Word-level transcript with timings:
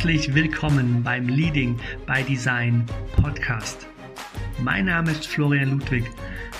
Herzlich 0.00 0.34
willkommen 0.34 1.02
beim 1.02 1.28
Leading 1.28 1.78
by 2.06 2.22
Design 2.22 2.86
Podcast. 3.16 3.86
Mein 4.62 4.86
Name 4.86 5.10
ist 5.10 5.26
Florian 5.26 5.72
Ludwig 5.72 6.04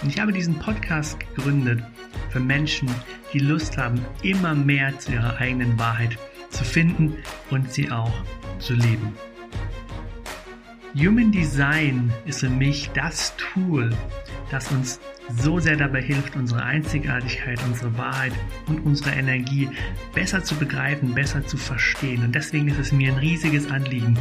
und 0.02 0.10
ich 0.10 0.20
habe 0.20 0.30
diesen 0.30 0.58
Podcast 0.58 1.18
gegründet 1.18 1.82
für 2.28 2.38
Menschen, 2.38 2.86
die 3.32 3.38
Lust 3.38 3.78
haben, 3.78 4.04
immer 4.22 4.54
mehr 4.54 4.98
zu 4.98 5.12
ihrer 5.12 5.38
eigenen 5.38 5.78
Wahrheit 5.78 6.18
zu 6.50 6.64
finden 6.64 7.16
und 7.50 7.72
sie 7.72 7.90
auch 7.90 8.12
zu 8.58 8.74
leben. 8.74 9.14
Human 10.94 11.32
Design 11.32 12.12
ist 12.26 12.40
für 12.40 12.50
mich 12.50 12.90
das 12.90 13.34
Tool, 13.38 13.88
das 14.50 14.70
uns 14.70 15.00
so 15.36 15.58
sehr 15.58 15.76
dabei 15.76 16.02
hilft, 16.02 16.36
unsere 16.36 16.62
Einzigartigkeit, 16.62 17.60
unsere 17.64 17.96
Wahrheit 17.96 18.32
und 18.66 18.80
unsere 18.80 19.10
Energie 19.10 19.68
besser 20.14 20.42
zu 20.42 20.54
begreifen, 20.56 21.14
besser 21.14 21.46
zu 21.46 21.56
verstehen. 21.56 22.24
Und 22.24 22.34
deswegen 22.34 22.68
ist 22.68 22.78
es 22.78 22.92
mir 22.92 23.12
ein 23.12 23.18
riesiges 23.18 23.70
Anliegen, 23.70 24.18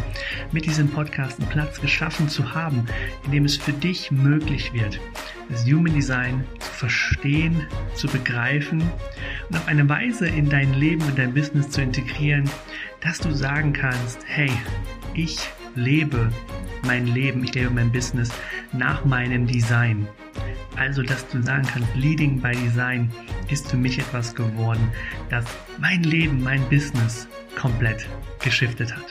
mit 0.51 0.65
diesem 0.65 0.89
Podcast 0.89 1.39
einen 1.39 1.49
Platz 1.49 1.79
geschaffen 1.81 2.29
zu 2.29 2.53
haben, 2.53 2.85
in 3.25 3.31
dem 3.31 3.45
es 3.45 3.57
für 3.57 3.73
dich 3.73 4.11
möglich 4.11 4.73
wird, 4.73 4.99
das 5.49 5.65
Human 5.65 5.93
Design 5.93 6.43
zu 6.59 6.71
verstehen, 6.71 7.65
zu 7.95 8.07
begreifen 8.07 8.81
und 9.49 9.57
auf 9.57 9.67
eine 9.67 9.87
Weise 9.89 10.27
in 10.27 10.49
dein 10.49 10.73
Leben 10.73 11.01
und 11.03 11.17
dein 11.17 11.33
Business 11.33 11.69
zu 11.69 11.81
integrieren, 11.81 12.49
dass 13.01 13.19
du 13.19 13.31
sagen 13.31 13.73
kannst, 13.73 14.19
hey, 14.25 14.51
ich 15.13 15.39
lebe 15.75 16.31
mein 16.85 17.07
Leben, 17.07 17.43
ich 17.43 17.53
lebe 17.53 17.69
mein 17.69 17.91
Business 17.91 18.29
nach 18.73 19.05
meinem 19.05 19.47
Design. 19.47 20.07
Also, 20.79 21.03
dass 21.03 21.27
du 21.27 21.41
sagen 21.43 21.67
kannst, 21.67 21.93
Leading 21.95 22.39
by 22.39 22.51
Design 22.51 23.11
ist 23.49 23.69
für 23.69 23.75
mich 23.75 23.99
etwas 23.99 24.33
geworden, 24.33 24.89
das 25.29 25.43
mein 25.77 26.03
Leben, 26.03 26.41
mein 26.41 26.61
Business 26.69 27.27
komplett 27.57 28.07
geschiftet 28.41 28.95
hat. 28.95 29.05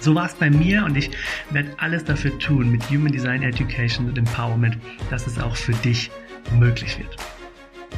So 0.00 0.14
war 0.14 0.24
es 0.24 0.34
bei 0.34 0.48
mir 0.48 0.84
und 0.86 0.96
ich 0.96 1.10
werde 1.50 1.68
alles 1.76 2.04
dafür 2.04 2.36
tun 2.38 2.70
mit 2.70 2.82
Human 2.88 3.12
Design 3.12 3.42
Education 3.42 4.08
und 4.08 4.16
Empowerment, 4.16 4.78
dass 5.10 5.26
es 5.26 5.38
auch 5.38 5.54
für 5.54 5.74
dich 5.74 6.10
möglich 6.58 6.98
wird. 6.98 7.16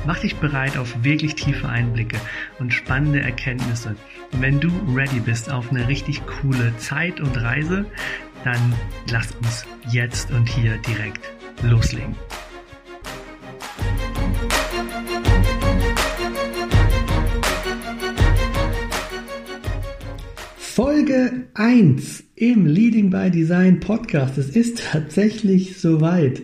Mach 0.04 0.18
dich 0.18 0.34
bereit 0.36 0.76
auf 0.76 0.92
wirklich 1.04 1.36
tiefe 1.36 1.68
Einblicke 1.68 2.20
und 2.58 2.74
spannende 2.74 3.20
Erkenntnisse. 3.20 3.94
Und 4.32 4.42
wenn 4.42 4.58
du 4.58 4.68
ready 4.94 5.20
bist 5.20 5.50
auf 5.50 5.70
eine 5.70 5.86
richtig 5.86 6.20
coole 6.26 6.76
Zeit 6.78 7.20
und 7.20 7.40
Reise, 7.40 7.86
dann 8.42 8.74
lass 9.10 9.30
uns 9.36 9.64
jetzt 9.88 10.32
und 10.32 10.48
hier 10.48 10.76
direkt 10.78 11.30
loslegen. 11.62 12.16
Folge 21.04 21.48
1 21.52 22.24
im 22.34 22.64
Leading 22.64 23.10
by 23.10 23.30
Design 23.30 23.78
Podcast. 23.78 24.38
Es 24.38 24.48
ist 24.56 24.78
tatsächlich 24.90 25.78
soweit. 25.78 26.40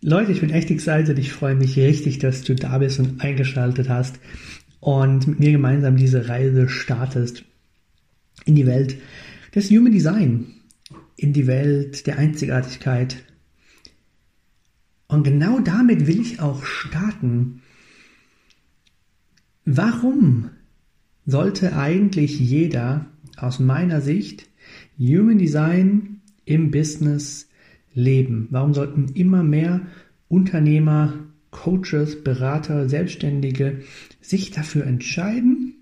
Leute, 0.00 0.30
ich 0.30 0.40
bin 0.40 0.50
echt 0.50 0.70
excited. 0.70 1.18
Ich 1.18 1.32
freue 1.32 1.56
mich 1.56 1.76
richtig, 1.76 2.20
dass 2.20 2.42
du 2.42 2.54
da 2.54 2.78
bist 2.78 3.00
und 3.00 3.20
eingeschaltet 3.20 3.88
hast 3.88 4.20
und 4.78 5.26
mit 5.26 5.40
mir 5.40 5.50
gemeinsam 5.50 5.96
diese 5.96 6.28
Reise 6.28 6.68
startest 6.68 7.42
in 8.44 8.54
die 8.54 8.66
Welt 8.66 8.96
des 9.56 9.70
Human 9.70 9.90
Design, 9.90 10.54
in 11.16 11.32
die 11.32 11.48
Welt 11.48 12.06
der 12.06 12.16
Einzigartigkeit. 12.16 13.24
Und 15.08 15.24
genau 15.24 15.58
damit 15.58 16.06
will 16.06 16.20
ich 16.20 16.38
auch 16.38 16.64
starten. 16.64 17.62
Warum 19.64 20.50
sollte 21.26 21.76
eigentlich 21.76 22.38
jeder 22.38 23.06
aus 23.42 23.58
meiner 23.58 24.00
Sicht 24.00 24.48
Human 24.98 25.38
Design 25.38 26.20
im 26.44 26.70
Business 26.70 27.48
leben? 27.94 28.48
Warum 28.50 28.74
sollten 28.74 29.08
immer 29.14 29.42
mehr 29.42 29.86
Unternehmer, 30.28 31.14
Coaches, 31.50 32.22
Berater, 32.22 32.88
Selbstständige 32.88 33.80
sich 34.20 34.50
dafür 34.50 34.84
entscheiden, 34.86 35.74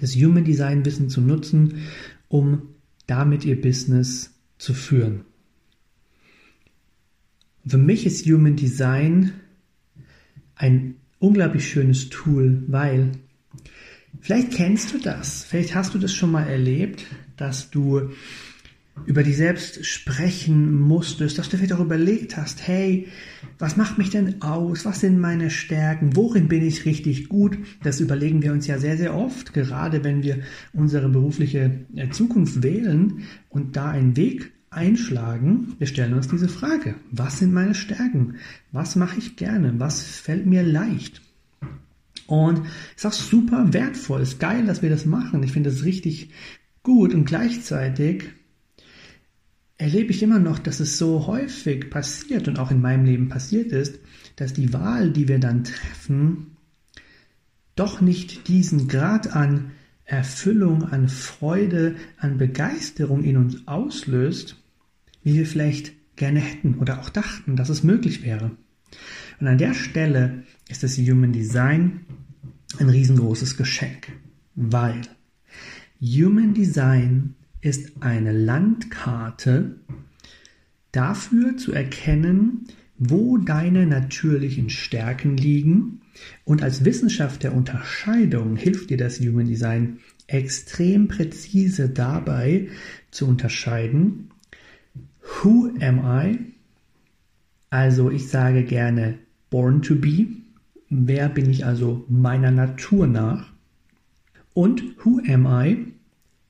das 0.00 0.14
Human 0.14 0.44
Design 0.44 0.84
Wissen 0.84 1.08
zu 1.08 1.20
nutzen, 1.20 1.82
um 2.28 2.62
damit 3.06 3.44
ihr 3.44 3.60
Business 3.60 4.34
zu 4.58 4.74
führen? 4.74 5.22
Für 7.66 7.78
mich 7.78 8.06
ist 8.06 8.26
Human 8.26 8.56
Design 8.56 9.32
ein 10.54 10.96
unglaublich 11.18 11.68
schönes 11.68 12.08
Tool, 12.08 12.62
weil 12.66 13.12
Vielleicht 14.20 14.52
kennst 14.52 14.92
du 14.92 14.98
das, 14.98 15.44
vielleicht 15.44 15.74
hast 15.74 15.94
du 15.94 15.98
das 15.98 16.12
schon 16.12 16.30
mal 16.30 16.44
erlebt, 16.44 17.06
dass 17.36 17.70
du 17.70 18.10
über 19.06 19.22
dich 19.22 19.36
selbst 19.36 19.84
sprechen 19.86 20.80
musstest, 20.80 21.38
dass 21.38 21.48
du 21.48 21.56
vielleicht 21.56 21.72
auch 21.72 21.80
überlegt 21.80 22.36
hast, 22.36 22.66
hey, 22.66 23.08
was 23.58 23.76
macht 23.76 23.98
mich 23.98 24.10
denn 24.10 24.42
aus? 24.42 24.84
Was 24.84 25.00
sind 25.00 25.18
meine 25.18 25.50
Stärken? 25.50 26.16
Worin 26.16 26.48
bin 26.48 26.66
ich 26.66 26.84
richtig 26.84 27.28
gut? 27.28 27.58
Das 27.82 28.00
überlegen 28.00 28.42
wir 28.42 28.52
uns 28.52 28.66
ja 28.66 28.78
sehr, 28.78 28.96
sehr 28.96 29.14
oft, 29.14 29.52
gerade 29.54 30.04
wenn 30.04 30.22
wir 30.22 30.40
unsere 30.72 31.08
berufliche 31.08 31.86
äh, 31.94 32.10
Zukunft 32.10 32.62
wählen 32.62 33.22
und 33.48 33.76
da 33.76 33.90
einen 33.90 34.16
Weg 34.16 34.52
einschlagen. 34.70 35.74
Wir 35.78 35.86
stellen 35.86 36.14
uns 36.14 36.28
diese 36.28 36.48
Frage, 36.48 36.94
was 37.10 37.38
sind 37.38 37.52
meine 37.52 37.74
Stärken? 37.74 38.36
Was 38.72 38.96
mache 38.96 39.18
ich 39.18 39.36
gerne? 39.36 39.74
Was 39.78 40.02
fällt 40.02 40.46
mir 40.46 40.62
leicht? 40.62 41.22
Und 42.28 42.60
ist 42.94 43.06
auch 43.06 43.12
super 43.12 43.72
wertvoll. 43.72 44.20
Ist 44.20 44.38
geil, 44.38 44.66
dass 44.66 44.82
wir 44.82 44.90
das 44.90 45.06
machen. 45.06 45.42
Ich 45.42 45.52
finde 45.52 45.70
das 45.70 45.84
richtig 45.84 46.28
gut 46.82 47.14
und 47.14 47.24
gleichzeitig 47.24 48.24
erlebe 49.78 50.10
ich 50.10 50.22
immer 50.22 50.38
noch, 50.38 50.58
dass 50.58 50.78
es 50.78 50.98
so 50.98 51.26
häufig 51.26 51.88
passiert 51.88 52.46
und 52.46 52.58
auch 52.58 52.70
in 52.70 52.82
meinem 52.82 53.06
Leben 53.06 53.28
passiert 53.30 53.72
ist, 53.72 53.98
dass 54.36 54.52
die 54.52 54.74
Wahl, 54.74 55.10
die 55.10 55.26
wir 55.26 55.38
dann 55.38 55.64
treffen, 55.64 56.58
doch 57.76 58.02
nicht 58.02 58.46
diesen 58.48 58.88
Grad 58.88 59.34
an 59.34 59.70
Erfüllung, 60.04 60.82
an 60.82 61.08
Freude, 61.08 61.96
an 62.18 62.36
Begeisterung 62.36 63.24
in 63.24 63.38
uns 63.38 63.66
auslöst, 63.66 64.56
wie 65.22 65.32
wir 65.34 65.46
vielleicht 65.46 65.94
gerne 66.16 66.40
hätten 66.40 66.74
oder 66.74 67.00
auch 67.00 67.08
dachten, 67.08 67.56
dass 67.56 67.70
es 67.70 67.84
möglich 67.84 68.22
wäre. 68.22 68.50
Und 69.40 69.46
an 69.46 69.58
der 69.58 69.74
Stelle 69.74 70.44
ist 70.68 70.82
das 70.82 70.96
Human 70.98 71.32
Design 71.32 72.00
ein 72.78 72.88
riesengroßes 72.88 73.56
Geschenk, 73.56 74.12
weil 74.54 75.00
Human 76.00 76.54
Design 76.54 77.34
ist 77.60 78.02
eine 78.02 78.32
Landkarte 78.32 79.80
dafür 80.92 81.56
zu 81.56 81.72
erkennen, 81.72 82.66
wo 82.98 83.38
deine 83.38 83.86
natürlichen 83.86 84.70
Stärken 84.70 85.36
liegen. 85.36 86.00
Und 86.44 86.62
als 86.62 86.84
Wissenschaft 86.84 87.44
der 87.44 87.54
Unterscheidung 87.54 88.56
hilft 88.56 88.90
dir 88.90 88.96
das 88.96 89.20
Human 89.20 89.46
Design 89.46 89.98
extrem 90.26 91.08
präzise 91.08 91.88
dabei 91.88 92.68
zu 93.10 93.26
unterscheiden, 93.26 94.30
who 95.42 95.70
am 95.80 96.00
I? 96.04 96.38
Also 97.70 98.10
ich 98.10 98.28
sage 98.28 98.64
gerne 98.64 99.18
born 99.50 99.82
to 99.82 99.94
be, 99.94 100.26
Wer 100.90 101.28
bin 101.28 101.50
ich 101.50 101.66
also 101.66 102.04
meiner 102.08 102.50
Natur 102.50 103.06
nach? 103.06 103.52
Und 104.54 104.82
who 105.04 105.20
am 105.28 105.46
I 105.46 105.92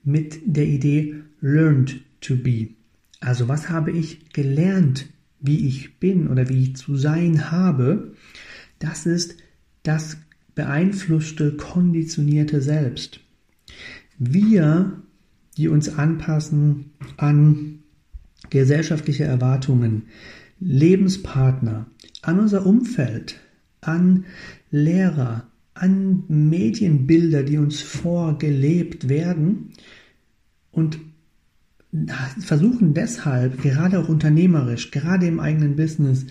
mit 0.04 0.40
der 0.44 0.66
Idee 0.66 1.16
learned 1.40 2.00
to 2.20 2.36
be? 2.36 2.68
Also 3.20 3.48
was 3.48 3.68
habe 3.68 3.90
ich 3.90 4.32
gelernt, 4.32 5.06
wie 5.40 5.66
ich 5.66 5.98
bin 5.98 6.28
oder 6.28 6.48
wie 6.48 6.62
ich 6.62 6.76
zu 6.76 6.96
sein 6.96 7.50
habe? 7.50 8.14
Das 8.78 9.06
ist 9.06 9.36
das 9.82 10.18
beeinflusste, 10.54 11.56
konditionierte 11.56 12.60
Selbst. 12.62 13.20
Wir, 14.18 15.02
die 15.56 15.68
uns 15.68 15.88
anpassen 15.88 16.92
an 17.16 17.80
gesellschaftliche 18.50 19.24
Erwartungen, 19.24 20.04
Lebenspartner, 20.60 21.86
an 22.22 22.40
unser 22.40 22.66
Umfeld, 22.66 23.40
an 23.80 24.24
Lehrer, 24.70 25.46
an 25.74 26.24
Medienbilder, 26.28 27.42
die 27.42 27.58
uns 27.58 27.80
vorgelebt 27.80 29.08
werden 29.08 29.70
und 30.72 30.98
versuchen 32.40 32.94
deshalb, 32.94 33.62
gerade 33.62 33.98
auch 33.98 34.08
unternehmerisch, 34.08 34.90
gerade 34.90 35.26
im 35.26 35.40
eigenen 35.40 35.76
Business, 35.76 36.26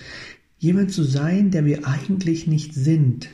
jemand 0.60 0.92
zu 0.92 1.04
sein, 1.04 1.52
der 1.52 1.66
wir 1.66 1.88
eigentlich 1.88 2.48
nicht 2.48 2.74
sind. 2.74 3.30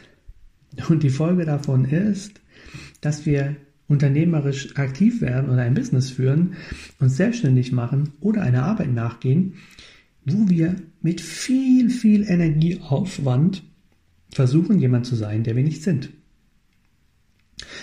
Und 0.90 1.04
die 1.04 1.10
Folge 1.10 1.46
davon 1.46 1.86
ist, 1.86 2.40
dass 3.02 3.26
wir 3.26 3.56
unternehmerisch 3.88 4.76
aktiv 4.78 5.22
werden 5.22 5.50
oder 5.50 5.62
ein 5.64 5.74
Business 5.74 6.10
führen, 6.10 6.54
uns 7.00 7.18
selbstständig 7.18 7.72
machen 7.72 8.14
oder 8.22 8.42
einer 8.42 8.64
Arbeit 8.64 8.94
nachgehen, 8.94 9.56
wo 10.26 10.50
wir 10.50 10.76
mit 11.02 11.22
viel, 11.22 11.90
viel 11.90 12.24
Energieaufwand 12.24 13.64
versuchen, 14.32 14.80
jemand 14.80 15.06
zu 15.06 15.16
sein, 15.16 15.44
der 15.44 15.56
wir 15.56 15.64
nicht 15.64 15.84
sind. 15.84 16.10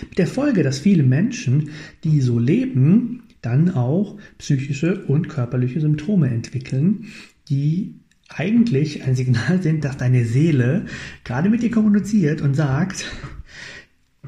Mit 0.09 0.17
der 0.17 0.27
Folge, 0.27 0.63
dass 0.63 0.79
viele 0.79 1.03
Menschen, 1.03 1.69
die 2.03 2.21
so 2.21 2.39
leben, 2.39 3.23
dann 3.41 3.71
auch 3.71 4.17
psychische 4.37 5.05
und 5.05 5.29
körperliche 5.29 5.81
Symptome 5.81 6.29
entwickeln, 6.29 7.07
die 7.49 7.95
eigentlich 8.29 9.03
ein 9.03 9.15
Signal 9.15 9.61
sind, 9.61 9.83
dass 9.83 9.97
deine 9.97 10.25
Seele 10.25 10.85
gerade 11.23 11.49
mit 11.49 11.63
dir 11.63 11.71
kommuniziert 11.71 12.41
und 12.41 12.55
sagt, 12.55 13.05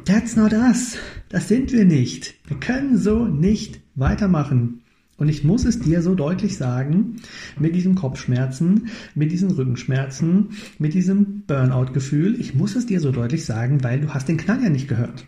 That's 0.05 0.35
not 0.35 0.51
us. 0.53 0.97
Das 1.29 1.47
sind 1.47 1.71
wir 1.71 1.85
nicht. 1.85 2.35
Wir 2.47 2.59
können 2.59 2.97
so 2.97 3.25
nicht 3.25 3.79
weitermachen. 3.95 4.82
Und 5.17 5.29
ich 5.29 5.43
muss 5.43 5.65
es 5.65 5.79
dir 5.79 6.01
so 6.01 6.15
deutlich 6.15 6.57
sagen, 6.57 7.17
mit 7.59 7.75
diesen 7.75 7.95
Kopfschmerzen, 7.95 8.89
mit 9.13 9.31
diesen 9.31 9.51
Rückenschmerzen, 9.51 10.51
mit 10.79 10.93
diesem 10.93 11.43
Burnout-Gefühl, 11.45 12.39
ich 12.39 12.55
muss 12.55 12.75
es 12.75 12.87
dir 12.87 12.99
so 12.99 13.11
deutlich 13.11 13.45
sagen, 13.45 13.83
weil 13.83 14.01
du 14.01 14.13
hast 14.13 14.27
den 14.27 14.37
Knall 14.37 14.63
ja 14.63 14.69
nicht 14.69 14.87
gehört. 14.87 15.25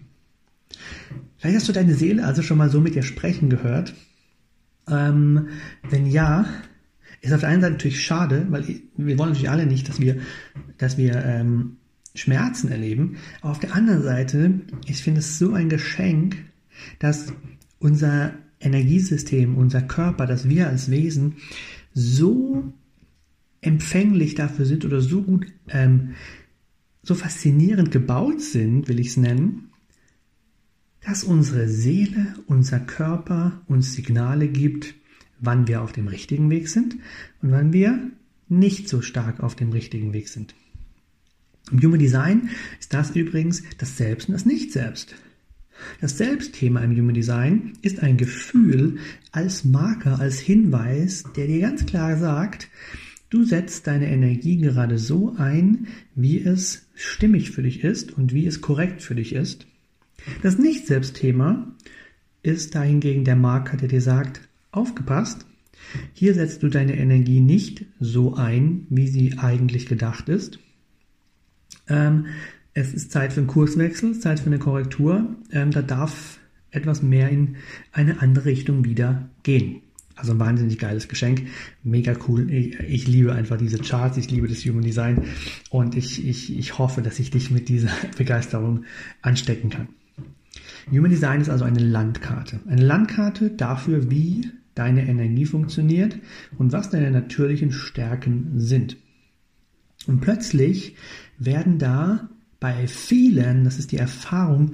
Vielleicht 1.37 1.57
hast 1.57 1.69
du 1.69 1.73
deine 1.73 1.93
Seele 1.93 2.25
also 2.25 2.41
schon 2.41 2.57
mal 2.57 2.69
so 2.69 2.81
mit 2.81 2.95
dir 2.95 3.03
sprechen 3.03 3.49
gehört. 3.49 3.93
Ähm, 4.89 5.49
wenn 5.89 6.07
ja, 6.07 6.45
ist 7.21 7.33
auf 7.33 7.41
der 7.41 7.49
einen 7.49 7.61
Seite 7.61 7.73
natürlich 7.73 8.03
schade, 8.03 8.47
weil 8.49 8.63
wir 8.97 9.17
wollen 9.17 9.29
natürlich 9.29 9.49
alle 9.49 9.65
nicht, 9.65 9.89
dass 9.89 9.99
wir, 9.99 10.17
dass 10.77 10.97
wir 10.97 11.23
ähm, 11.23 11.77
Schmerzen 12.13 12.69
erleben. 12.69 13.17
Aber 13.41 13.51
auf 13.51 13.59
der 13.59 13.75
anderen 13.75 14.03
Seite, 14.03 14.61
ich 14.85 15.01
finde 15.03 15.19
es 15.19 15.37
so 15.37 15.53
ein 15.53 15.69
Geschenk, 15.69 16.37
dass 16.99 17.33
unser 17.79 18.33
Energiesystem, 18.65 19.55
unser 19.55 19.81
Körper, 19.81 20.25
dass 20.25 20.49
wir 20.49 20.67
als 20.67 20.89
Wesen 20.91 21.35
so 21.93 22.73
empfänglich 23.61 24.35
dafür 24.35 24.65
sind 24.65 24.85
oder 24.85 25.01
so 25.01 25.21
gut, 25.21 25.47
ähm, 25.69 26.15
so 27.03 27.15
faszinierend 27.15 27.91
gebaut 27.91 28.41
sind, 28.41 28.87
will 28.87 28.99
ich 28.99 29.07
es 29.07 29.17
nennen, 29.17 29.69
dass 31.01 31.23
unsere 31.23 31.67
Seele, 31.67 32.33
unser 32.47 32.79
Körper 32.79 33.61
uns 33.67 33.93
Signale 33.93 34.47
gibt, 34.47 34.95
wann 35.39 35.67
wir 35.67 35.81
auf 35.81 35.91
dem 35.91 36.07
richtigen 36.07 36.49
Weg 36.49 36.67
sind 36.67 36.95
und 37.41 37.51
wann 37.51 37.73
wir 37.73 38.11
nicht 38.47 38.89
so 38.89 39.01
stark 39.01 39.39
auf 39.39 39.55
dem 39.55 39.71
richtigen 39.71 40.13
Weg 40.13 40.29
sind. 40.29 40.55
Im 41.71 41.81
Human 41.81 41.99
Design 41.99 42.49
ist 42.79 42.93
das 42.93 43.11
übrigens 43.11 43.63
das 43.77 43.97
Selbst 43.97 44.29
und 44.29 44.33
das 44.33 44.45
Nicht-Selbst. 44.45 45.15
Das 46.01 46.17
Selbstthema 46.17 46.81
im 46.81 46.95
Human 46.95 47.13
Design 47.13 47.73
ist 47.81 48.01
ein 48.01 48.17
Gefühl 48.17 48.97
als 49.31 49.63
Marker, 49.63 50.19
als 50.19 50.39
Hinweis, 50.39 51.23
der 51.35 51.47
dir 51.47 51.61
ganz 51.61 51.85
klar 51.85 52.17
sagt, 52.17 52.69
du 53.29 53.43
setzt 53.43 53.87
deine 53.87 54.09
Energie 54.09 54.57
gerade 54.57 54.97
so 54.97 55.35
ein, 55.37 55.87
wie 56.15 56.41
es 56.41 56.87
stimmig 56.95 57.51
für 57.51 57.63
dich 57.63 57.83
ist 57.83 58.11
und 58.17 58.33
wie 58.33 58.45
es 58.45 58.61
korrekt 58.61 59.01
für 59.01 59.15
dich 59.15 59.33
ist. 59.33 59.67
Das 60.41 60.57
Nicht-Selbstthema 60.57 61.75
ist 62.43 62.75
dahingegen 62.75 63.25
der 63.25 63.35
Marker, 63.35 63.77
der 63.77 63.87
dir 63.87 64.01
sagt, 64.01 64.41
aufgepasst, 64.71 65.45
hier 66.13 66.33
setzt 66.33 66.63
du 66.63 66.69
deine 66.69 66.97
Energie 66.97 67.39
nicht 67.39 67.85
so 67.99 68.35
ein, 68.35 68.87
wie 68.89 69.07
sie 69.07 69.37
eigentlich 69.37 69.85
gedacht 69.85 70.29
ist. 70.29 70.59
Ähm, 71.87 72.27
es 72.75 72.93
ist 72.93 73.11
Zeit 73.11 73.33
für 73.33 73.39
einen 73.39 73.47
Kurswechsel, 73.47 74.19
Zeit 74.19 74.41
für 74.41 74.47
eine 74.47 74.59
Korrektur. 74.59 75.25
Ähm, 75.51 75.71
da 75.71 75.81
darf 75.81 76.39
etwas 76.71 77.01
mehr 77.01 77.29
in 77.29 77.55
eine 77.93 78.21
andere 78.21 78.45
Richtung 78.45 78.83
wieder 78.83 79.29
gehen. 79.43 79.81
Also 80.17 80.33
ein 80.33 80.39
wahnsinnig 80.39 80.77
geiles 80.77 81.07
Geschenk, 81.07 81.47
mega 81.83 82.13
cool. 82.27 82.51
Ich, 82.51 82.79
ich, 82.79 83.07
liebe 83.07 83.33
einfach 83.33 83.57
diese 83.57 83.79
Charts, 83.79 84.17
ich 84.17 84.29
liebe 84.29 84.47
das 84.47 84.65
Human 84.65 84.83
Design 84.83 85.23
und 85.69 85.95
ich, 85.95 86.25
ich, 86.25 86.57
ich 86.57 86.77
hoffe, 86.77 87.01
dass 87.01 87.19
ich 87.19 87.31
dich 87.31 87.49
mit 87.49 87.69
dieser 87.69 87.89
Begeisterung 88.17 88.83
anstecken 89.21 89.69
kann. 89.69 89.87
Human 90.91 91.11
Design 91.11 91.41
ist 91.41 91.49
also 91.49 91.65
eine 91.65 91.79
Landkarte. 91.79 92.59
Eine 92.67 92.85
Landkarte 92.85 93.51
dafür, 93.51 94.11
wie 94.11 94.51
deine 94.73 95.07
Energie 95.07 95.45
funktioniert 95.45 96.17
und 96.57 96.73
was 96.73 96.89
deine 96.89 97.09
natürlichen 97.09 97.71
Stärken 97.71 98.59
sind. 98.59 98.97
Und 100.07 100.19
plötzlich 100.19 100.95
werden 101.39 101.79
da 101.79 102.29
bei 102.65 102.87
vielen, 102.87 103.63
das 103.63 103.77
ist 103.77 103.91
die 103.91 103.97
Erfahrung 103.97 104.73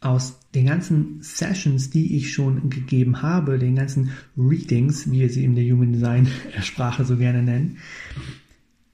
aus 0.00 0.38
den 0.54 0.66
ganzen 0.66 1.20
Sessions, 1.20 1.90
die 1.90 2.16
ich 2.16 2.32
schon 2.32 2.70
gegeben 2.70 3.22
habe, 3.22 3.58
den 3.58 3.74
ganzen 3.74 4.12
Readings, 4.38 5.10
wie 5.10 5.18
wir 5.18 5.28
sie 5.28 5.42
in 5.42 5.56
der 5.56 5.64
Human 5.64 5.94
Design 5.94 6.28
Sprache 6.62 7.04
so 7.04 7.16
gerne 7.16 7.42
nennen, 7.42 7.78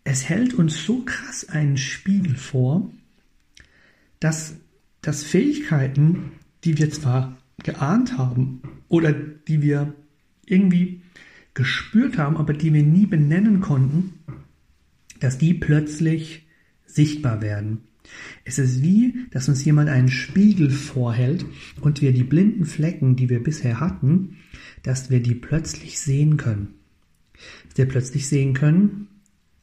es 0.05 0.27
hält 0.27 0.55
uns 0.55 0.87
so 0.87 1.03
krass 1.05 1.51
einen 1.51 1.77
Spiegel 1.77 2.35
vor, 2.35 2.91
dass, 4.21 4.55
dass 5.03 5.23
Fähigkeiten, 5.23 6.33
die 6.65 6.79
wir 6.79 6.91
zwar 6.91 7.37
geahnt 7.63 8.17
haben 8.17 8.63
oder 8.89 9.13
die 9.13 9.61
wir 9.61 9.93
irgendwie 10.47 11.03
gespürt 11.53 12.17
haben, 12.17 12.39
aber 12.39 12.55
die 12.55 12.73
wir 12.73 12.85
nie 12.85 13.05
benennen 13.05 13.61
konnten, 13.61 14.15
dass 15.21 15.37
die 15.37 15.53
plötzlich 15.53 16.47
sichtbar 16.87 17.43
werden. 17.43 17.83
Es 18.45 18.59
ist 18.59 18.83
wie, 18.83 19.27
dass 19.31 19.49
uns 19.49 19.65
jemand 19.65 19.89
einen 19.89 20.09
Spiegel 20.09 20.71
vorhält 20.71 21.45
und 21.81 22.01
wir 22.01 22.13
die 22.13 22.25
blinden 22.25 22.65
Flecken, 22.65 23.17
die 23.17 23.29
wir 23.29 23.43
bisher 23.43 23.81
hatten, 23.81 24.37
dass 24.83 25.11
wir 25.11 25.21
die 25.21 25.35
plötzlich 25.35 26.01
sehen 26.01 26.37
können. 26.37 26.75
Dass 27.69 27.79
wir 27.79 27.87
plötzlich 27.87 28.29
sehen 28.29 28.55
können, 28.55 29.09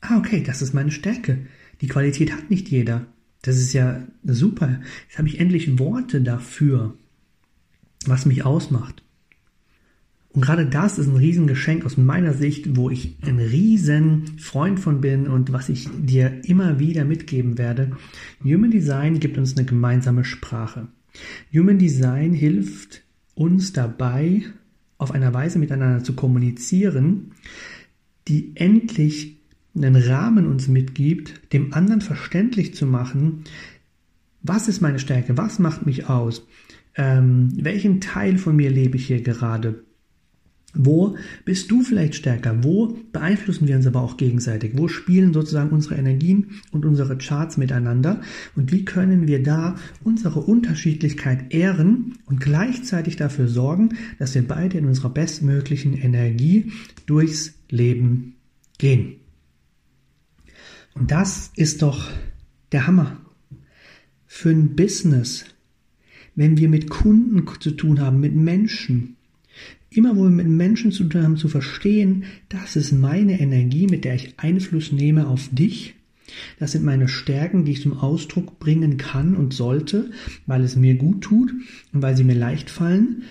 ah, 0.02 0.18
okay, 0.18 0.44
das 0.44 0.62
ist 0.62 0.74
meine 0.74 0.92
Stärke. 0.92 1.46
Die 1.82 1.88
Qualität 1.88 2.32
hat 2.32 2.50
nicht 2.50 2.70
jeder. 2.70 3.06
Das 3.42 3.58
ist 3.58 3.74
ja 3.74 4.06
super. 4.24 4.82
Jetzt 5.08 5.18
habe 5.18 5.28
ich 5.28 5.40
endlich 5.40 5.80
Worte 5.80 6.22
dafür, 6.22 6.98
was 8.06 8.26
mich 8.26 8.46
ausmacht. 8.46 9.04
Und 10.38 10.44
gerade 10.44 10.68
das 10.68 11.00
ist 11.00 11.08
ein 11.08 11.16
Riesengeschenk 11.16 11.84
aus 11.84 11.98
meiner 11.98 12.32
Sicht, 12.32 12.76
wo 12.76 12.92
ich 12.92 13.18
ein 13.26 13.40
riesen 13.40 14.38
Freund 14.38 14.80
von 14.80 15.02
bin 15.02 15.26
und 15.26 15.52
was 15.52 15.68
ich 15.68 15.90
dir 15.98 16.42
immer 16.44 16.78
wieder 16.78 17.06
mitgeben 17.06 17.58
werde. 17.58 17.98
Human 18.44 18.70
Design 18.70 19.20
gibt 19.20 19.40
uns 19.40 19.58
eine 19.58 19.66
gemeinsame 19.66 20.24
Sprache. 20.24 20.90
Human 21.52 21.80
Design 21.80 22.34
hilft 22.34 23.02
uns 23.34 23.74
dabei, 23.74 24.44
auf 25.00 25.10
einer 25.10 25.34
Weise 25.34 25.58
miteinander 25.58 26.04
zu 26.04 26.14
kommunizieren, 26.14 27.32
die 28.28 28.52
endlich 28.54 29.38
einen 29.76 29.96
Rahmen 29.96 30.46
uns 30.46 30.68
mitgibt, 30.68 31.52
dem 31.52 31.74
anderen 31.74 32.02
verständlich 32.02 32.76
zu 32.76 32.86
machen, 32.86 33.44
was 34.44 34.68
ist 34.68 34.82
meine 34.82 35.00
Stärke, 35.00 35.36
was 35.36 35.58
macht 35.58 35.88
mich 35.88 36.10
aus, 36.10 36.46
ähm, 36.96 37.50
welchen 37.56 38.02
Teil 38.02 38.38
von 38.38 38.56
mir 38.56 38.70
lebe 38.70 38.98
ich 38.98 39.08
hier 39.08 39.24
gerade, 39.24 39.84
wo 40.74 41.18
bist 41.46 41.72
du 41.72 41.82
vielleicht 41.82 42.16
stärker? 42.16 42.64
Wo 42.64 42.98
beeinflussen 43.12 43.68
wir 43.68 43.76
uns 43.76 43.88
aber 43.88 44.02
auch 44.02 44.18
gegenseitig? 44.18 44.74
Wo 44.76 44.88
spielen 44.88 45.34
sozusagen 45.34 45.72
unsere 45.72 45.96
Energien 45.96 46.62
und 46.72 46.86
unsere 46.86 47.18
Charts 47.18 47.58
miteinander? 47.58 48.22
Und 48.56 48.72
wie 48.72 48.86
können 48.86 49.28
wir 49.28 49.42
da 49.42 49.76
unsere 50.04 50.42
Unterschiedlichkeit 50.42 51.54
ehren 51.54 52.18
und 52.26 52.42
gleichzeitig 52.42 53.16
dafür 53.16 53.48
sorgen, 53.48 53.98
dass 54.20 54.36
wir 54.36 54.48
beide 54.48 54.78
in 54.78 54.86
unserer 54.86 55.10
bestmöglichen 55.10 55.94
Energie 55.94 56.72
durchs 57.06 57.54
Leben 57.70 58.36
gehen? 58.78 59.16
Und 60.94 61.12
das 61.12 61.52
ist 61.56 61.82
doch 61.82 62.10
der 62.72 62.88
Hammer. 62.88 63.18
Für 64.26 64.50
ein 64.50 64.76
Business, 64.76 65.46
wenn 66.36 66.58
wir 66.58 66.70
mit 66.70 66.90
Kunden 66.90 67.46
zu 67.60 67.72
tun 67.72 68.02
haben, 68.02 68.20
mit 68.20 68.36
Menschen, 68.36 69.17
Immer 69.98 70.16
wo 70.16 70.26
wir 70.26 70.30
mit 70.30 70.48
Menschen 70.48 70.92
zu 70.92 71.06
tun 71.06 71.24
haben, 71.24 71.38
zu 71.38 71.48
verstehen, 71.48 72.26
das 72.50 72.76
ist 72.76 72.92
meine 72.92 73.40
Energie, 73.40 73.88
mit 73.88 74.06
der 74.06 74.14
ich 74.14 74.36
Einfluss 74.38 74.92
nehme 74.92 75.26
auf 75.26 75.50
dich. 75.52 75.96
Das 76.60 76.74
sind 76.74 76.86
meine 76.86 77.08
Stärken, 77.08 77.66
die 77.66 77.72
ich 77.72 77.82
zum 77.82 77.98
Ausdruck 77.98 78.60
bringen 78.60 78.98
kann 78.98 79.36
und 79.36 79.56
sollte, 79.56 80.12
weil 80.46 80.64
es 80.64 80.76
mir 80.76 80.94
gut 80.94 81.22
tut 81.22 81.52
und 81.94 82.04
weil 82.04 82.16
sie 82.16 82.24
mir 82.24 82.36
leicht 82.36 82.70
fallen. 82.70 83.24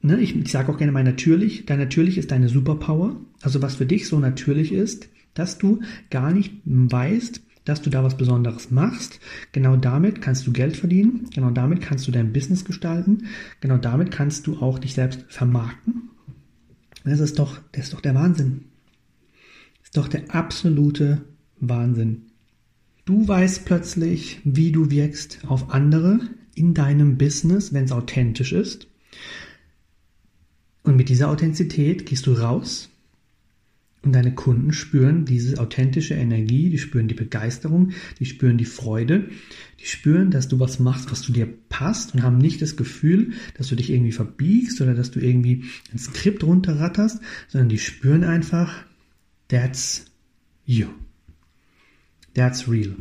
Ne, 0.00 0.18
ich, 0.18 0.34
ich 0.34 0.50
sage 0.50 0.72
auch 0.72 0.78
gerne 0.78 0.90
mal 0.90 1.04
natürlich, 1.04 1.66
dein 1.66 1.78
natürlich 1.78 2.16
ist 2.16 2.30
deine 2.30 2.48
Superpower. 2.48 3.20
Also 3.42 3.60
was 3.60 3.74
für 3.74 3.84
dich 3.84 4.08
so 4.08 4.18
natürlich 4.18 4.72
ist, 4.72 5.10
dass 5.34 5.58
du 5.58 5.80
gar 6.08 6.32
nicht 6.32 6.54
weißt, 6.64 7.42
dass 7.70 7.82
du 7.82 7.88
da 7.88 8.02
was 8.02 8.16
Besonderes 8.16 8.72
machst. 8.72 9.20
Genau 9.52 9.76
damit 9.76 10.20
kannst 10.20 10.44
du 10.44 10.52
Geld 10.52 10.76
verdienen. 10.76 11.28
Genau 11.32 11.50
damit 11.50 11.80
kannst 11.80 12.06
du 12.08 12.10
dein 12.10 12.32
Business 12.32 12.64
gestalten. 12.64 13.28
Genau 13.60 13.78
damit 13.78 14.10
kannst 14.10 14.48
du 14.48 14.58
auch 14.58 14.80
dich 14.80 14.94
selbst 14.94 15.24
vermarkten. 15.28 16.10
Das 17.04 17.20
ist 17.20 17.38
doch, 17.38 17.60
das 17.70 17.84
ist 17.84 17.92
doch 17.94 18.00
der 18.00 18.16
Wahnsinn. 18.16 18.64
Das 19.78 19.84
ist 19.84 19.96
doch 19.96 20.08
der 20.08 20.34
absolute 20.34 21.22
Wahnsinn. 21.60 22.22
Du 23.04 23.26
weißt 23.26 23.64
plötzlich, 23.64 24.40
wie 24.44 24.72
du 24.72 24.90
wirkst 24.90 25.38
auf 25.46 25.70
andere 25.70 26.18
in 26.56 26.74
deinem 26.74 27.18
Business, 27.18 27.72
wenn 27.72 27.84
es 27.84 27.92
authentisch 27.92 28.52
ist. 28.52 28.88
Und 30.82 30.96
mit 30.96 31.08
dieser 31.08 31.30
Authentizität 31.30 32.04
gehst 32.04 32.26
du 32.26 32.32
raus 32.32 32.90
Und 34.02 34.12
deine 34.12 34.34
Kunden 34.34 34.72
spüren 34.72 35.26
diese 35.26 35.60
authentische 35.60 36.14
Energie, 36.14 36.70
die 36.70 36.78
spüren 36.78 37.06
die 37.06 37.14
Begeisterung, 37.14 37.90
die 38.18 38.24
spüren 38.24 38.56
die 38.56 38.64
Freude, 38.64 39.28
die 39.78 39.84
spüren, 39.84 40.30
dass 40.30 40.48
du 40.48 40.58
was 40.58 40.78
machst, 40.78 41.10
was 41.10 41.20
zu 41.20 41.32
dir 41.32 41.46
passt 41.68 42.14
und 42.14 42.22
haben 42.22 42.38
nicht 42.38 42.62
das 42.62 42.76
Gefühl, 42.76 43.32
dass 43.58 43.68
du 43.68 43.76
dich 43.76 43.90
irgendwie 43.90 44.12
verbiegst 44.12 44.80
oder 44.80 44.94
dass 44.94 45.10
du 45.10 45.20
irgendwie 45.20 45.64
ein 45.92 45.98
Skript 45.98 46.42
runterratterst, 46.42 47.20
sondern 47.48 47.68
die 47.68 47.78
spüren 47.78 48.24
einfach, 48.24 48.84
that's 49.48 50.06
you. 50.64 50.86
That's 52.32 52.70
real. 52.70 52.96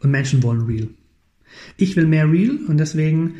Und 0.00 0.10
Menschen 0.10 0.42
wollen 0.42 0.62
real. 0.62 0.88
Ich 1.78 1.96
will 1.96 2.06
mehr 2.06 2.30
real 2.30 2.58
und 2.66 2.78
deswegen 2.78 3.36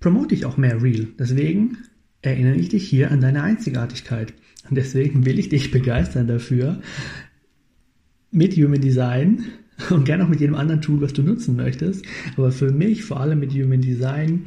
promote 0.00 0.34
ich 0.34 0.44
auch 0.44 0.56
mehr 0.56 0.82
real. 0.82 1.08
Deswegen 1.18 1.78
erinnere 2.26 2.56
ich 2.56 2.68
dich 2.68 2.88
hier 2.88 3.10
an 3.10 3.20
deine 3.20 3.42
Einzigartigkeit. 3.42 4.34
Und 4.68 4.76
deswegen 4.76 5.24
will 5.24 5.38
ich 5.38 5.48
dich 5.48 5.70
begeistern 5.70 6.26
dafür, 6.26 6.80
mit 8.30 8.56
Human 8.56 8.80
Design 8.80 9.44
und 9.90 10.04
gerne 10.04 10.24
auch 10.24 10.28
mit 10.28 10.40
jedem 10.40 10.54
anderen 10.54 10.82
Tool, 10.82 11.00
was 11.00 11.12
du 11.12 11.22
nutzen 11.22 11.56
möchtest, 11.56 12.04
aber 12.36 12.52
für 12.52 12.72
mich 12.72 13.04
vor 13.04 13.20
allem 13.20 13.38
mit 13.38 13.52
Human 13.52 13.80
Design 13.80 14.46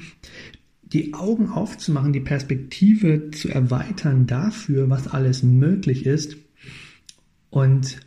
die 0.83 1.13
Augen 1.13 1.49
aufzumachen, 1.49 2.13
die 2.13 2.19
Perspektive 2.19 3.29
zu 3.31 3.49
erweitern 3.49 4.25
dafür, 4.25 4.89
was 4.89 5.07
alles 5.07 5.43
möglich 5.43 6.05
ist 6.05 6.37
und 7.51 7.99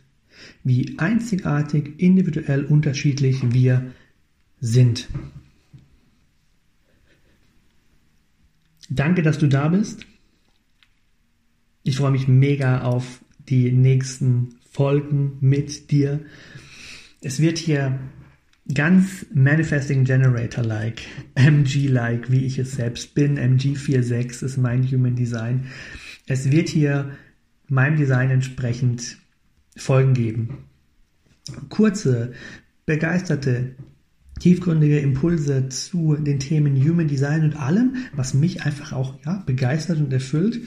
wie 0.63 0.95
einzigartig, 0.97 1.93
individuell 1.97 2.65
unterschiedlich 2.65 3.53
wir 3.53 3.85
sind. 4.59 5.07
Danke, 8.89 9.21
dass 9.21 9.37
du 9.37 9.47
da 9.47 9.69
bist. 9.69 10.05
Ich 11.83 11.97
freue 11.97 12.11
mich 12.11 12.27
mega 12.27 12.81
auf 12.81 13.23
die 13.49 13.71
nächsten 13.71 14.55
Folgen 14.71 15.37
mit 15.41 15.91
dir. 15.91 16.21
Es 17.21 17.39
wird 17.39 17.57
hier 17.57 17.99
ganz 18.73 19.25
Manifesting 19.33 20.05
Generator-like, 20.05 21.01
MG-like, 21.35 22.31
wie 22.31 22.45
ich 22.45 22.57
es 22.57 22.73
selbst 22.73 23.13
bin. 23.13 23.37
MG46 23.37 24.43
ist 24.43 24.57
mein 24.57 24.89
Human 24.89 25.15
Design. 25.15 25.67
Es 26.25 26.51
wird 26.51 26.69
hier 26.69 27.11
meinem 27.67 27.97
Design 27.97 28.31
entsprechend 28.31 29.17
Folgen 29.75 30.13
geben. 30.13 30.65
Kurze, 31.69 32.33
begeisterte, 32.85 33.75
tiefgründige 34.39 34.99
Impulse 34.99 35.69
zu 35.69 36.15
den 36.15 36.39
Themen 36.39 36.75
Human 36.83 37.07
Design 37.07 37.43
und 37.43 37.55
allem, 37.55 37.95
was 38.13 38.33
mich 38.33 38.63
einfach 38.63 38.93
auch 38.93 39.15
ja, 39.25 39.43
begeistert 39.45 39.99
und 39.99 40.11
erfüllt. 40.11 40.61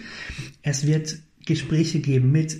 Es 0.63 0.87
wird 0.87 1.19
Gespräche 1.45 2.01
geben 2.01 2.33
mit 2.33 2.59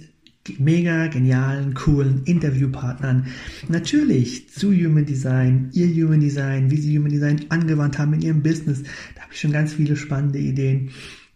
mega 0.59 1.09
genialen, 1.09 1.75
coolen 1.75 2.23
Interviewpartnern. 2.25 3.27
Natürlich 3.69 4.51
zu 4.51 4.73
Human 4.73 5.07
Design, 5.07 5.71
ihr 5.73 5.89
Human 5.89 6.21
Design, 6.21 6.71
wie 6.71 6.77
sie 6.77 6.97
Human 6.97 7.11
Design 7.11 7.47
angewandt 7.49 7.99
haben 7.99 8.15
in 8.15 8.23
ihrem 8.23 8.43
Business. 8.43 8.83
Da 9.15 9.23
habe 9.23 9.33
ich 9.33 9.41
schon 9.41 9.53
ganz 9.53 9.75
viele 9.75 9.97
spannende 9.97 10.39
Ideen. 10.39 10.91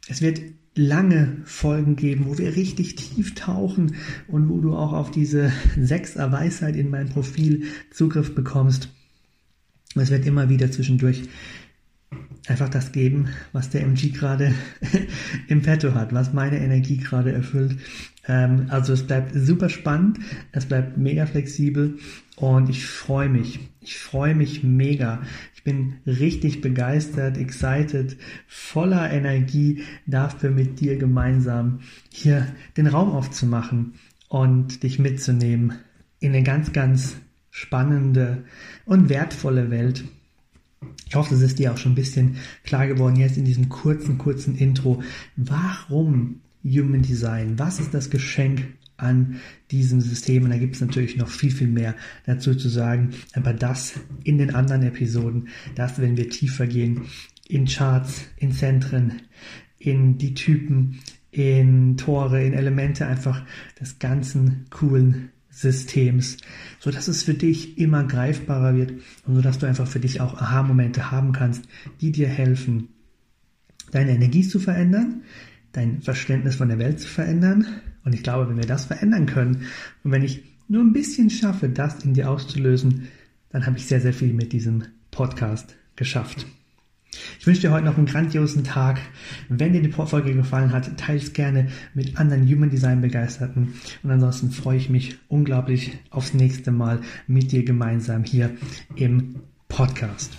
Es 0.08 0.22
wird 0.22 0.40
lange 0.76 1.38
Folgen 1.44 1.96
geben, 1.96 2.26
wo 2.26 2.38
wir 2.38 2.54
richtig 2.56 2.94
tief 2.94 3.34
tauchen 3.34 3.96
und 4.28 4.48
wo 4.48 4.60
du 4.60 4.74
auch 4.74 4.92
auf 4.92 5.10
diese 5.10 5.52
Sechser 5.76 6.30
Weisheit 6.30 6.76
in 6.76 6.90
mein 6.90 7.08
Profil 7.08 7.64
Zugriff 7.90 8.34
bekommst. 8.34 8.88
Es 9.94 10.10
wird 10.10 10.26
immer 10.26 10.48
wieder 10.48 10.70
zwischendurch 10.70 11.22
einfach 12.48 12.68
das 12.68 12.92
geben, 12.92 13.28
was 13.52 13.70
der 13.70 13.82
MG 13.82 14.10
gerade 14.10 14.54
im 15.48 15.62
Petto 15.62 15.94
hat, 15.94 16.12
was 16.12 16.32
meine 16.32 16.58
Energie 16.58 16.96
gerade 16.96 17.32
erfüllt. 17.32 17.76
Ähm, 18.26 18.66
also 18.68 18.92
es 18.92 19.06
bleibt 19.06 19.32
super 19.34 19.68
spannend, 19.68 20.18
es 20.52 20.66
bleibt 20.66 20.96
mega 20.96 21.26
flexibel 21.26 21.98
und 22.36 22.68
ich 22.70 22.86
freue 22.86 23.28
mich. 23.28 23.60
Ich 23.80 23.98
freue 23.98 24.34
mich 24.34 24.62
mega. 24.62 25.22
Ich 25.54 25.64
bin 25.64 25.94
richtig 26.06 26.60
begeistert, 26.60 27.36
excited, 27.36 28.16
voller 28.46 29.10
Energie, 29.10 29.82
dafür 30.06 30.50
mit 30.50 30.80
dir 30.80 30.96
gemeinsam 30.96 31.80
hier 32.10 32.46
den 32.76 32.86
Raum 32.86 33.10
aufzumachen 33.10 33.94
und 34.28 34.82
dich 34.82 34.98
mitzunehmen 34.98 35.74
in 36.18 36.32
eine 36.32 36.42
ganz, 36.42 36.72
ganz 36.72 37.16
spannende 37.50 38.44
und 38.84 39.08
wertvolle 39.08 39.70
Welt. 39.70 40.04
Ich 41.06 41.14
hoffe, 41.14 41.34
es 41.34 41.42
ist 41.42 41.58
dir 41.58 41.72
auch 41.72 41.76
schon 41.76 41.92
ein 41.92 41.96
bisschen 41.96 42.36
klar 42.64 42.86
geworden 42.86 43.16
jetzt 43.16 43.36
in 43.36 43.44
diesem 43.44 43.68
kurzen, 43.68 44.16
kurzen 44.18 44.56
Intro. 44.56 45.02
Warum 45.36 46.40
Human 46.64 47.02
Design? 47.02 47.58
Was 47.58 47.80
ist 47.80 47.92
das 47.92 48.10
Geschenk 48.10 48.64
an 48.96 49.40
diesem 49.70 50.00
System? 50.00 50.44
Und 50.44 50.50
da 50.50 50.58
gibt 50.58 50.76
es 50.76 50.80
natürlich 50.80 51.16
noch 51.16 51.28
viel, 51.28 51.50
viel 51.50 51.68
mehr 51.68 51.94
dazu 52.26 52.54
zu 52.54 52.68
sagen. 52.68 53.10
Aber 53.34 53.52
das 53.52 53.94
in 54.24 54.38
den 54.38 54.54
anderen 54.54 54.82
Episoden, 54.82 55.48
das 55.74 56.00
wenn 56.00 56.16
wir 56.16 56.30
tiefer 56.30 56.66
gehen 56.66 57.02
in 57.48 57.66
Charts, 57.66 58.26
in 58.36 58.52
Zentren, 58.52 59.22
in 59.78 60.18
die 60.18 60.34
Typen, 60.34 61.00
in 61.32 61.96
Tore, 61.96 62.44
in 62.44 62.54
Elemente 62.54 63.06
einfach 63.06 63.44
des 63.80 63.98
ganzen 63.98 64.66
coolen 64.70 65.30
Systems, 65.60 66.38
so 66.78 66.90
dass 66.90 67.08
es 67.08 67.22
für 67.22 67.34
dich 67.34 67.78
immer 67.78 68.04
greifbarer 68.04 68.74
wird 68.76 68.92
und 69.26 69.34
so 69.34 69.42
dass 69.42 69.58
du 69.58 69.66
einfach 69.66 69.86
für 69.86 70.00
dich 70.00 70.20
auch 70.20 70.40
Aha-Momente 70.40 71.10
haben 71.10 71.32
kannst, 71.32 71.64
die 72.00 72.12
dir 72.12 72.28
helfen, 72.28 72.88
deine 73.90 74.12
Energie 74.12 74.46
zu 74.46 74.58
verändern, 74.58 75.22
dein 75.72 76.00
Verständnis 76.00 76.56
von 76.56 76.68
der 76.68 76.78
Welt 76.78 77.00
zu 77.00 77.08
verändern. 77.08 77.66
Und 78.04 78.14
ich 78.14 78.22
glaube, 78.22 78.48
wenn 78.48 78.56
wir 78.56 78.66
das 78.66 78.86
verändern 78.86 79.26
können 79.26 79.66
und 80.02 80.12
wenn 80.12 80.22
ich 80.22 80.44
nur 80.68 80.82
ein 80.82 80.92
bisschen 80.92 81.28
schaffe, 81.28 81.68
das 81.68 82.04
in 82.04 82.14
dir 82.14 82.30
auszulösen, 82.30 83.08
dann 83.50 83.66
habe 83.66 83.76
ich 83.76 83.86
sehr, 83.86 84.00
sehr 84.00 84.14
viel 84.14 84.32
mit 84.32 84.52
diesem 84.52 84.84
Podcast 85.10 85.76
geschafft. 85.96 86.46
Ich 87.38 87.46
wünsche 87.46 87.62
dir 87.62 87.72
heute 87.72 87.86
noch 87.86 87.96
einen 87.96 88.06
grandiosen 88.06 88.64
Tag. 88.64 89.00
Wenn 89.48 89.72
dir 89.72 89.82
die 89.82 89.90
Folge 89.90 90.34
gefallen 90.34 90.72
hat, 90.72 90.96
teile 90.98 91.18
es 91.18 91.32
gerne 91.32 91.68
mit 91.94 92.18
anderen 92.18 92.46
Human 92.46 92.70
Design 92.70 93.00
Begeisterten. 93.00 93.74
Und 94.02 94.10
ansonsten 94.10 94.50
freue 94.50 94.76
ich 94.76 94.90
mich 94.90 95.18
unglaublich 95.28 95.98
aufs 96.10 96.34
nächste 96.34 96.70
Mal 96.70 97.00
mit 97.26 97.52
dir 97.52 97.64
gemeinsam 97.64 98.24
hier 98.24 98.50
im 98.96 99.36
Podcast. 99.68 100.32